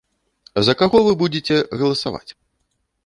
За 0.69 0.73
каго 0.79 0.97
вы 1.07 1.13
будзеце 1.21 1.59
галасаваць? 1.83 2.27